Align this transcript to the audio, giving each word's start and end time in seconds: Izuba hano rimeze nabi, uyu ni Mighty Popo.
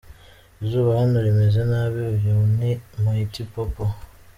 Izuba 0.63 0.91
hano 0.99 1.17
rimeze 1.25 1.61
nabi, 1.71 1.99
uyu 2.15 2.35
ni 2.57 2.71
Mighty 3.03 3.43
Popo. 3.51 3.83